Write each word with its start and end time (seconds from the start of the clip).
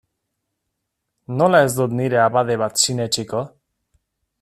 Nola 1.41 1.61
ez 1.67 1.69
dut 1.75 1.95
nire 2.01 2.21
abade 2.25 2.59
bat 2.65 2.83
sinetsiko? 2.87 3.49